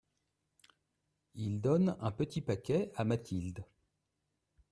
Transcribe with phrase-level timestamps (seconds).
[1.35, 3.63] Il donne un petit paquet à Mathilde.